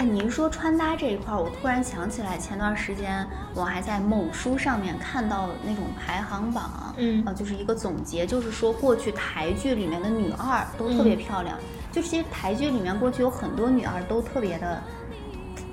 [0.00, 3.22] 哎，你一说穿搭这一块儿，我突然想起来，前段时间
[3.54, 11.58] 我还在某书上面看到那种排行榜，嗯呃，就是一个总结，就是说过去台剧里面的女二都特别嗯漂亮，
[11.92, 14.82] 就其实台剧里面过去有很多女二都特别的，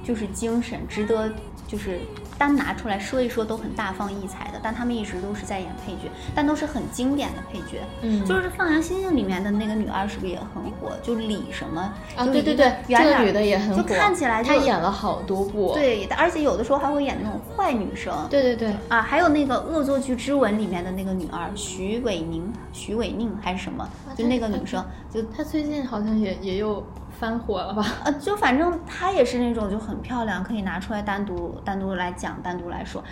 [0.03, 1.31] 就是精神，值得
[1.65, 2.01] 就是
[2.37, 7.81] 单拿出来说一说都很大放异彩的，但他们一直都是在演配角，但都是很经典的配角。
[8.01, 10.91] 嗯就是《放羊星星》里面的那个女二是不是也很火？
[11.01, 11.81] 就李什么
[12.15, 15.73] 啊，对对对，这个女的也很火就，看起来就她演了好多部。
[15.73, 18.13] 对，而且有的时候还会演那种坏女生。
[18.29, 26.85] 对对对，啊，还有那个《恶作剧之吻》里面的那个女二徐伟宁、徐伟宁还是什么，就那个女生，就她最近好像也也又
[27.19, 27.85] 翻火了吧？
[28.03, 33.03] 呃，就反正她也是那种就很漂亮，可以拿出来单独单独来讲，单独来说。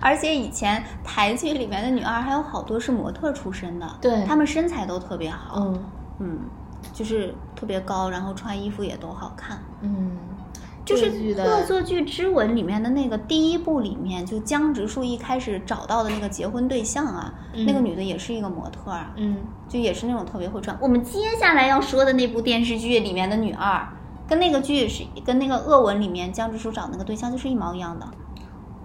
[0.00, 5.84] 而且以前台剧里面的女二还有好多是模特出身的，对她们身材都特别好，嗯
[6.20, 6.38] 嗯，
[6.92, 9.58] 就是特别高，然后穿衣服也都好看。
[9.80, 10.16] 嗯，
[10.84, 11.10] 就是
[11.42, 20.78] 《恶作剧之吻》里面的那个第一部里面，就江直树一开始找到的那个结婚对象啊，嗯那个女的也是一个模特啊，嗯，就也是那种特别会穿。
[20.80, 23.84] 我们接下来要说的那部电视剧里面的女二，
[24.28, 28.06] 跟那个剧是跟那个《恶文》里面江直树找那个对象就是一毛一样的，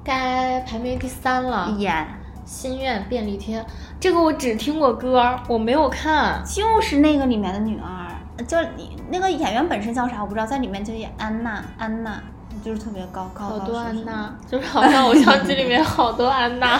[0.03, 2.07] 该排名第三了，《演
[2.45, 3.59] 心愿便利贴》
[3.99, 6.41] 这个我只听过歌，我没有看。
[6.45, 12.23] 就是那个里面的女二，就你那个演员本身叫啥我不知道，在里面就演安娜，安娜
[12.63, 16.79] 就是特别高高好多安娜，就是好像偶像剧里面好多安娜。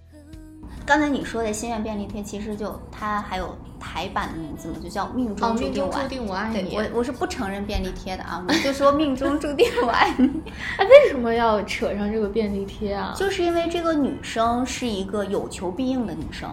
[0.84, 6.18] 刚才你说的《心愿便利贴》，其实就它还有台版的名字嘛，就叫《命哦，中注定我爱你》。
[6.26, 6.70] 我爱你。
[6.70, 10.26] 对我我是不承认便利贴的啊，我就说命中注定我爱你，
[10.76, 13.14] 哎，为什么要扯上这个便利贴啊？
[13.16, 16.48] 就是因为这个女生是一个有求必应的女生，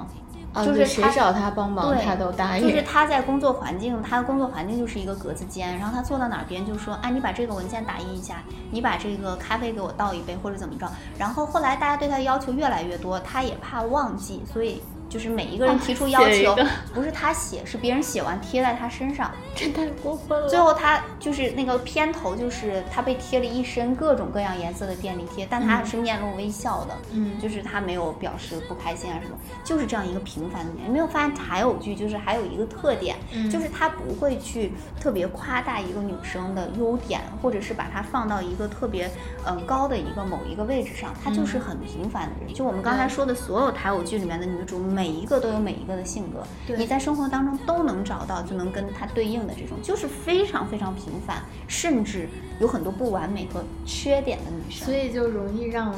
[0.53, 2.67] 啊就是谁找她帮忙，对她都答应。
[2.67, 10.87] 就是她在工作环境，她的工作环境就是一个格子间，然后她坐到哪儿，别人就说，哎，你把这个文件打印一下，你把这个咖啡给我倒一杯，或者怎么着。
[11.17, 14.81] 然后后来大家对她的要求越来越多，她也怕忘记，所以
[15.13, 16.57] 就是每一个人提出要求
[16.91, 19.29] 不是他写，是别人写完贴在他身上。
[19.55, 20.49] 这太过分了。
[20.49, 30.87] 最后他就是那个片头，就是他被贴了一身各种各样颜色的便利贴，但他是面露微笑的，嗯就是他没有表示不开心啊什么，就是这样一个平凡的人。
[30.87, 39.07] 你没有发现台偶剧就是还有一个特点，嗯就是他不会去特别夸大一个女生的优点，或者是把她放到一个特别
[39.45, 42.53] 嗯高的一个某一个位置上，她就是很平凡的人。
[42.53, 51.37] 就我们刚才说的所有台偶剧里面的女主，每一个都有每一个的性格，对你在生活当中都能找到，就能跟他对应的这种，就是非常非常平凡，
[51.67, 54.85] 甚至有很多不完美和缺点的女生。
[54.85, 55.93] 所以就容易让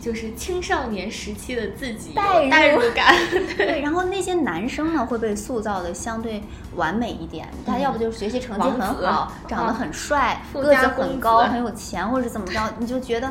[0.00, 3.14] 就是青少年时期的自己有代入感。
[3.56, 6.42] 对，然后那些男生呢会被塑造的相对
[6.74, 13.30] 完美一点，他要不就是学习成绩很好，长得很帅，个子很高，很有钱，或者怎么着，你就觉得。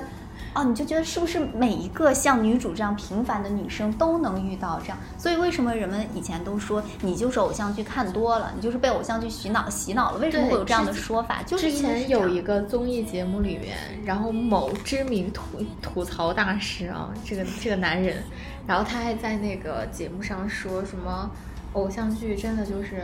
[0.56, 4.98] 哦，你就觉得是不是每一个像女主这样平凡的女生都能遇到这样？
[5.18, 10.20] 所以为什么人们以前都说你就是偶像剧看多了，你就是被偶像剧洗脑洗脑了？
[10.20, 11.44] 为什么会有这样的说法？
[11.44, 15.44] 就是之前有一个综艺节目里面，然后某知名吐
[15.82, 18.24] 吐槽大师啊，这个这个男人，
[18.66, 21.30] 然后他还在那个节目上说什么
[21.74, 23.04] 偶像剧真的就是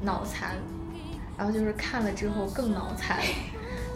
[0.00, 0.56] 脑残，
[1.36, 3.18] 然后就是看了之后更脑残，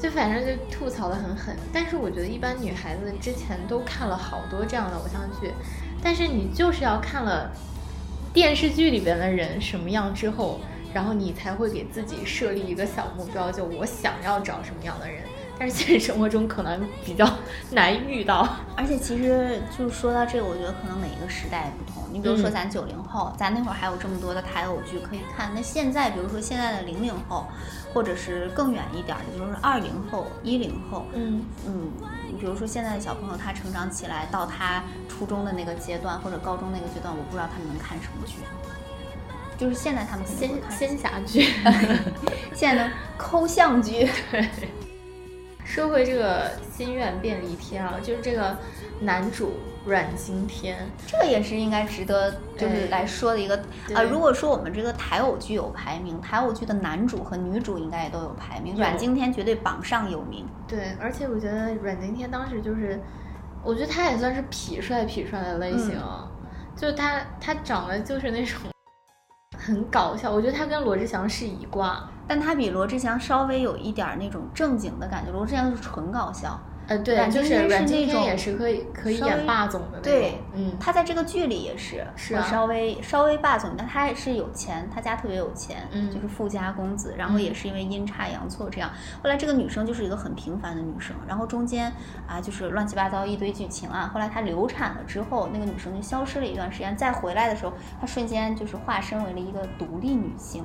[0.02, 1.56] 就反正就吐槽的很狠。
[1.72, 5.52] 但是我觉得一般女孩子之前都看了好多这样的偶像剧，
[6.02, 7.52] 但是你就是要看了
[8.32, 10.58] 电视剧里边的人什么样之后，
[10.92, 15.22] 然后你才会给自己设立一个小目标，就我想要找什么样的人。
[15.62, 17.24] 但是现实生活中可能比较
[17.70, 18.48] 难遇到。
[18.76, 22.02] 而且其实就说到这个，我觉得可能每一个时代不同。
[22.10, 25.52] 你比如说嗯咱九零后，咱那会儿还有这么多的台偶剧可以看。
[25.54, 27.46] 那现在，比如说现在的零零后，
[27.94, 31.92] 或者是更远一点的，就是二零后、一零后，嗯，嗯，
[32.40, 38.38] 比如说现在的小朋友，他成长起来到他初中的那个阶段或者高中那个阶段，我不知道他们能看什么剧。
[39.56, 41.54] 就是现在他们仙仙侠剧。
[42.52, 44.08] 现在的抠像剧，
[45.72, 48.58] 说回这个心愿便利贴啊，就是这个
[49.00, 49.54] 男主
[49.86, 53.58] 阮经天，这个也是应该值得就是哎来说的一个
[53.88, 53.96] 对。
[53.96, 60.46] 啊、如果说我们这个台偶剧有排名，台偶剧的男主和女主应该也都有排名，阮经天绝对榜上有名。
[60.68, 63.00] 对，而且我觉得阮经天当时就是，
[63.64, 66.30] 我觉得他也算是痞帅痞帅的类型啊，
[66.76, 68.60] 就是他他长得就是那种
[69.64, 72.02] 很搞笑，我觉得他跟罗志祥是一挂。
[72.26, 76.58] 但他比罗志祥稍微有一点那种正经的感觉，罗志祥就是纯搞笑。
[76.88, 87.14] 呃，对，就是阮是那种经天也是可以可以演霸总的那种对，嗯，他在这个剧里也是，是啊稍微稍微霸总，但他也是有钱，他家特别有钱，嗯就是富家公子。
[87.16, 88.90] 然后也是因为阴差阳错这样，
[89.22, 91.92] 后来这个女生就是一个很平凡的女生，然后中间
[92.26, 94.10] 啊就是乱七八糟一堆剧情啊。
[94.12, 100.64] 后来她流产了之后，那个女生就消失了一段时间，再回来的时候，她瞬间就是化身为了一个独立女性。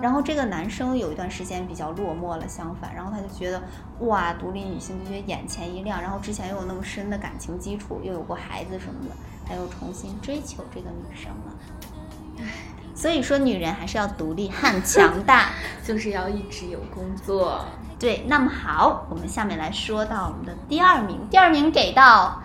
[0.00, 3.62] 然后这个男生有一段时间比较落寞了，相反，然后他就觉得
[4.06, 11.52] 哇，独立女性就觉得眼前一亮，然后之前又有那么深的感情基础，又有过孩子什么的，她又重新追求这个女生了。
[12.38, 12.44] 唉，
[12.94, 15.50] 所以说女人还是要独立和强大，
[15.84, 17.64] 就是要一直有工作。
[17.98, 22.42] 对，那么好，我们下面来说到我们的第二名，第二名给到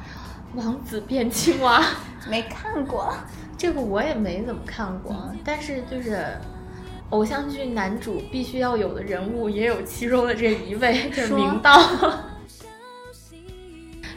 [0.59, 1.81] 《王子变青蛙》，
[2.29, 3.11] 没看过，
[3.57, 6.39] 这个我也没怎么看过，但是就是
[7.11, 11.79] 偶像剧男主必须要有的人物，也有其中的这一位， 就是明道。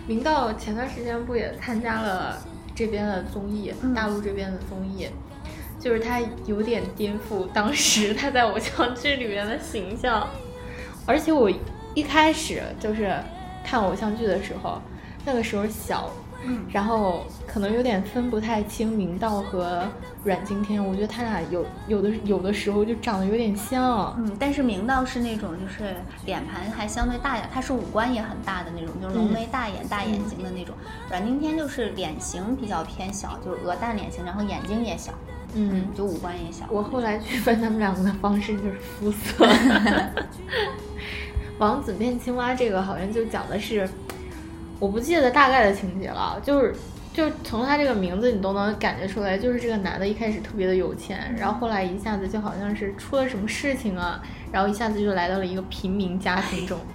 [0.07, 2.37] 明道前段时间不也参加了
[2.75, 5.07] 这边的综艺，大陆这边的综艺，
[5.79, 10.29] 就是他有点颠覆当时他在偶像剧里面的形象。
[11.07, 11.49] 而且我
[11.95, 13.15] 一开始就是
[13.65, 14.83] 看偶像剧的时候，
[15.25, 16.11] 那个时候小，
[16.43, 19.83] 嗯，然后可能有点分不太清明道和
[20.25, 30.75] 阮经天，我觉得他俩有有的有的时候就长得有点像，嗯，但是明道是那种就是脸盘还相对大一点，他是五官也很大的那种，就是浓眉大眼、大眼睛的那种。
[31.11, 35.13] 阮经天就是脸型比较偏小，就是鹅蛋脸型，然后眼睛也小，
[35.55, 36.65] 嗯，就五官也小。
[36.71, 39.47] 我后来区分他们两个的方式就是肤色。
[41.59, 43.87] 王子变青蛙这个好像就讲的是，
[44.81, 46.75] 我不记得大概的情节了，就是
[47.13, 56.79] 就从他这个名字你都能感觉出来，就是这个男的一开始特别的有钱，然后后来一下子就好像是出了什么事情啊，然后一下子就来到了一个平民家庭中。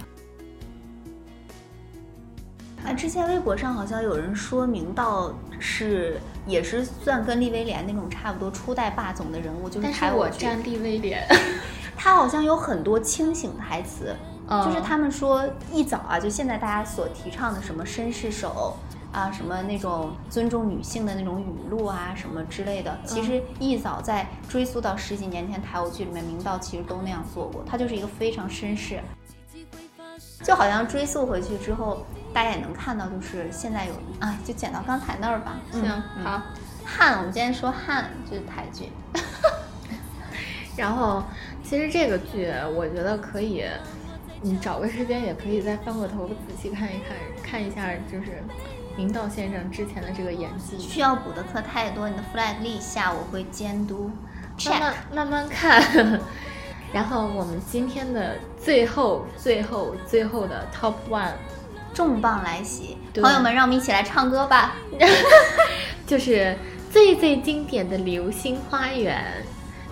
[2.84, 11.24] 啊，之前微博上好像有人说明道是也是算跟利威廉那种差不多初代霸总的人物，就是是我站利威廉，
[11.96, 14.12] 他好像有很多清醒台词。
[14.48, 18.76] 就是他们说一早啊，就现在大家所提倡的什么绅士手
[19.12, 27.64] 啊，什么那种尊重女性的那种语录啊，什么之类的，其实一早在追溯到十几年前台偶剧里面，明道其实都那样做过。
[27.66, 29.00] 他就是一个非常绅士，
[30.44, 35.56] 就好像追溯回去之后，大家也能看到，就是现在有啊，就剪到刚才那儿吧。
[35.72, 35.82] 行，
[36.22, 36.40] 好，
[36.84, 38.92] 汉，我们今天说汉就是台剧，
[40.76, 41.24] 然后
[41.64, 43.64] 其实这个剧我觉得可以。
[44.46, 48.40] 你找个时间也可以再翻过头仔细看一看，看一下就是
[48.96, 50.78] 明道先生之前的这个演技。
[50.78, 54.08] 需要补的课太多，你的 flag 立下，我会监督。
[54.66, 55.82] 慢慢慢慢看。
[56.94, 61.32] 然后我们今天的最后最后最后的 top one，
[61.92, 64.76] 重磅来袭，朋友们，让我们一起来唱歌吧。
[66.06, 66.56] 就是
[66.92, 69.20] 最最经典的《流星花园》，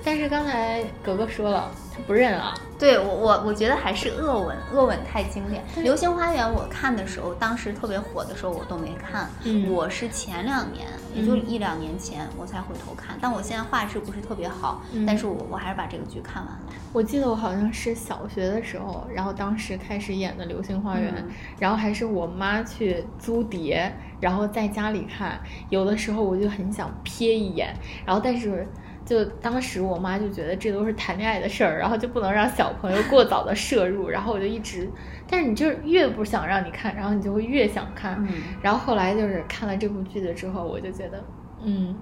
[0.04, 1.70] 但是刚才格格说了。
[1.96, 2.52] 他不认啊？
[2.76, 5.62] 对我我我觉得还是恶吻，恶吻太经典。
[5.76, 9.30] 流星花园我看的时候，当时特别火的时候我都没看。
[9.44, 13.16] 嗯，我是前两年，也就一两年前我才回头看。
[13.20, 16.72] 但我现在画质不是特别好，但是我我还是把这个剧看完了。
[16.92, 21.24] 我记得我好像是小学的时候，然后当时开始演的流星花园，
[21.60, 25.40] 然后还是我妈去租碟，然后在家里看。
[25.68, 27.72] 有的时候我就很想瞥一眼，
[28.04, 28.66] 然后但是。
[29.04, 34.88] 就当时我妈就觉得这都是谈恋爱的事儿，然后就不能让小朋友过早的摄入，然后我就一直，
[35.28, 38.28] 但是你就是越不想让你看，然后你就会越想看，嗯，
[38.62, 41.22] 然后后来就是看了这部剧的之后，我就觉得，
[41.62, 41.94] 嗯，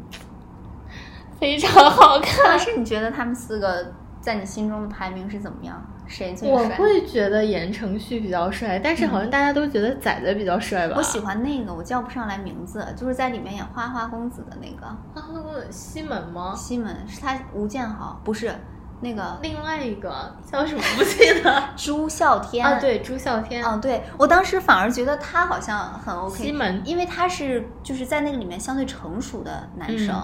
[1.40, 2.38] 非常好看。
[2.44, 5.82] 但是你觉得他们四个在你心中的排名是怎么样？
[6.06, 6.56] 谁最帅？
[6.56, 10.94] 我会觉得言承旭比较帅，但是好像大家都觉得仔仔比较帅吧。
[10.96, 14.86] 我喜欢那个，我叫不上来名字，就是在里面演花花公子的那个。
[15.12, 16.54] 花花公子西门吗？
[16.56, 18.54] 西门是他，吴建豪不是
[19.00, 21.62] 那个，另外一个叫什么不记得？
[21.76, 23.64] 朱孝天啊，对，朱孝天。
[23.64, 26.36] 啊，对我当时反而觉得他好像很 OK。
[26.36, 30.14] 西门，因为他是就是在那个里面相对成熟的男生。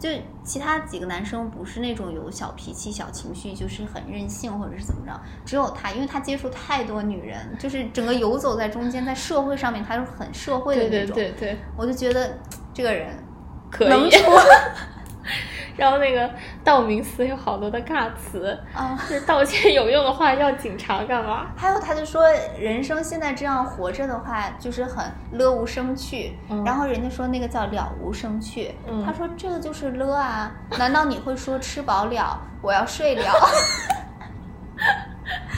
[0.00, 0.08] 就
[0.42, 5.12] 其他几个男生不是那种有小脾气、小情绪，就是很任性或者是怎么着，
[5.44, 11.14] 只有他，因为他接触太多女人，就是整个游走在中间，在社会上面他是很社会的那种。
[11.14, 12.38] 对对对对，我就觉得
[12.72, 13.14] 这个人
[13.70, 14.10] 可以。
[15.80, 16.28] 然后那个
[16.62, 21.46] 道明寺有好多的尬词啊，就是道歉有用的话要警察干嘛？
[21.56, 22.22] 还有他就说
[22.58, 28.74] 人生现在这样活着的话就是很乐无生趣，然后人家说那个叫了无生趣，
[29.06, 33.24] 他说这个就是了啊，难道你会说吃饱了我要睡了？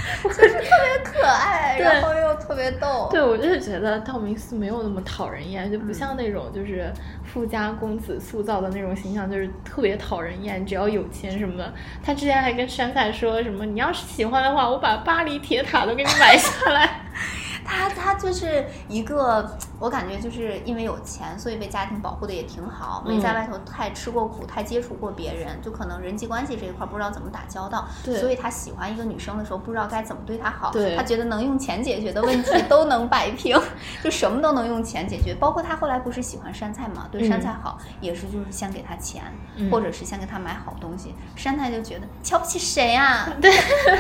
[0.25, 3.09] 就是特别可爱，然后又特别逗。
[3.11, 6.93] 对，我就是觉得道明寺没有那么讨人厌，就不像那种就是
[7.25, 10.65] 富家公子塑造的那种形象，就是特别讨人厌。
[10.67, 11.73] 只要有钱什么的，
[12.03, 17.03] 他之前还跟山菜说什么：“你要是喜欢的话，我把巴黎铁塔都给你买下来。
[17.65, 28.16] ”他他就是一个，我感觉就是因为有钱，所以被家庭保护的也挺好，没在外头太吃过苦，太接触过别人，就可能人际关系这一块不知道怎么打交道，对。
[28.16, 30.95] 所以他喜欢一个女生的时候，不知道该怎么对她好，对。
[30.95, 33.61] 他觉得能用钱解决的问题 都能摆平，
[34.05, 39.24] 就什么都能用钱解决，包括他后来不是喜欢山菜嘛，对山菜好，也是就是先给他钱，
[39.57, 43.51] 嗯或者是先给他买好东西，山菜就觉得瞧不起谁啊， 对，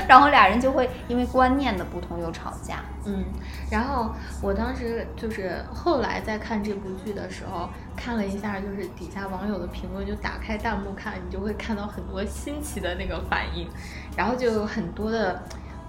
[0.06, 2.84] 然后俩人就会因为观念的不同又吵架。
[3.04, 3.24] 嗯，
[3.68, 13.68] 然后我当时就是后来在看这部剧的时候，看了一下就是底下网友的评论，就打开弹幕看，你就会看到很多新奇的那个反应，
[14.16, 15.42] 然后就有很多的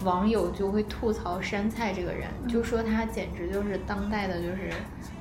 [0.03, 4.71] 网友就会吐槽山菜这个人，就说他简直就是当代的就是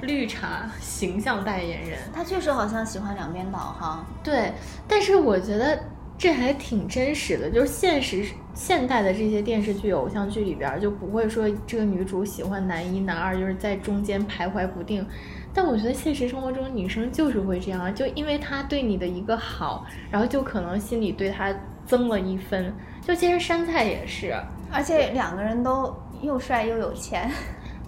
[0.01, 1.99] 绿茶形象代言人。
[2.13, 4.53] 他确实好像喜欢两边倒哈，对，
[4.89, 5.79] 但是我觉得
[6.23, 15.05] 这还挺真实的，就是现实现代的这些电视剧、偶像剧里边儿就不会说这个女主喜欢男一、男二，就是在中间徘徊不定。
[15.53, 21.53] 但我觉得现实生活中女生就是会这样，就因为她对你的一个好，然后就可能心里对她
[21.85, 22.73] 增了一分。
[23.05, 24.33] 就其实山菜也是，
[24.71, 27.29] 而且两个人都又帅又有钱，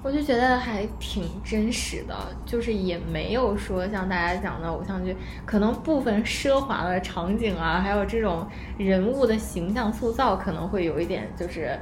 [0.04, 8.46] 我就觉得还挺真实的，就是也没有说像大家讲的偶像剧，可能部分奢华的场景啊，还有这种
[8.76, 11.74] 人物的形象塑造，可能会有一点就是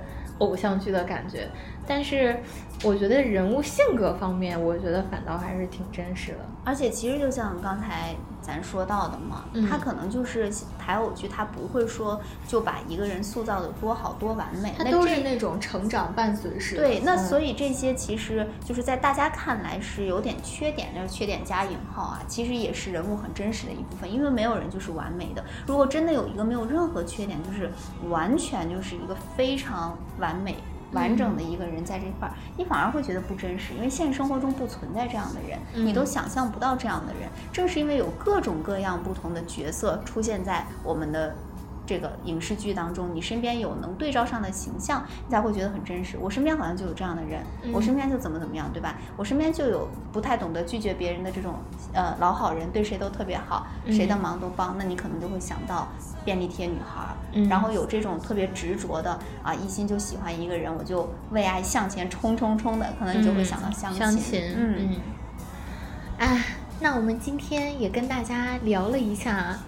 [0.42, 1.48] 偶像剧的感觉。
[1.84, 2.40] 但是
[2.84, 6.38] 我觉得人物性格方面，我觉得反倒还是挺真实的。
[6.64, 16.82] 而且其实就像刚才咱说到的嘛，嗯他可能就是台偶剧，他不会说就把一个人塑造的多好多完美，它那这都是那种成长伴随式的。
[16.82, 25.44] 对，那嗯所以这些其实就是在大家看来是有点缺点，就是缺点加引号啊，其实也是人物很真实的一部分，因为没有人就是完美的。
[25.66, 27.68] 如果真的有一个没有任何缺点，就是
[28.08, 30.56] 完全就是一个非常完美。
[30.92, 37.30] 完整的一个人在这块儿，你反而会觉得不真实，因为现实生活中不存在这样的人，你都嗯想象不到这样的人。
[37.50, 41.34] 正是因为有各种各样不同的角色出现在我们的
[41.92, 46.16] 这个影视剧当中，你身边有能对照上的形象，你才会觉得很真实。
[46.18, 48.96] 我身边好像就有这样的人，我嗯身边就怎么怎么样，对吧？
[49.14, 51.56] 我身边就有不太懂得拒绝别人的这种
[51.92, 55.86] 呃老好人，对谁都特别好，谁的嗯忙都帮，那你可能就会想到
[56.24, 57.14] 便利贴女孩
[57.46, 64.00] 然后有这种特别执着的啊，一心就喜欢一个人，我就为爱向前冲冲冲的，可能你就会想到相亲。
[64.00, 66.26] 相亲，嗯嗯。
[66.26, 66.42] 啊，
[66.80, 69.58] 那我们今天也跟大家聊了一下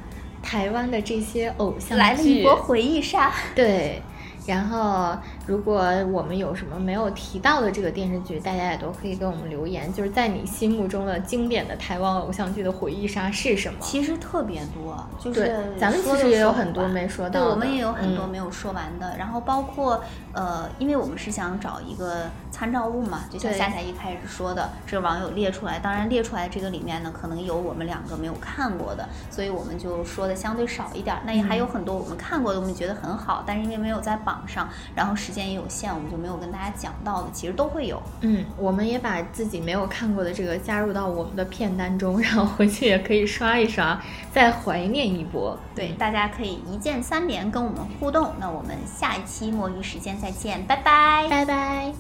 [0.45, 3.33] 台湾的这些偶像剧，来了一波回忆杀。
[3.57, 4.01] 对，
[4.47, 5.17] 然后
[5.47, 5.83] 如果
[6.13, 13.79] 我们有什么没有提到的这个电视剧，大家也都可以给我们留言，就是在你心目中的经典的台湾偶像剧的回忆杀是什么？
[13.81, 19.17] 其实特别多，就是对咱们其实也有很多没说到对，我们也有很多嗯没有说完的。
[19.17, 31.23] 然后包括呃，因为我们是想找一个参照物嘛，就像夏夏一开始说的，这网友列出来，当然列出来这个里面呢，可能有我们两个没有看过的，所以我们就说的相对少一点儿。
[31.25, 38.03] 那也还有很多我们看过的，我们觉得很好，但是因为没有在榜网上然后时间也有限我们就没有跟大家讲到的其实都会有。
[38.21, 44.01] 嗯我们也把自己没有看过的这个加入到我们的片单中 然后回去也可以刷一刷
[44.33, 45.57] 再怀念一波。
[45.75, 51.27] 对大家可以一键三连跟我们互动那我们下一期摸鱼时间再见拜拜。
[51.29, 51.93] 拜拜。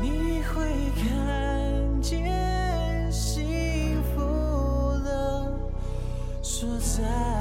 [0.00, 0.64] 你会
[0.96, 5.52] 看见幸福的
[6.42, 7.32] 所在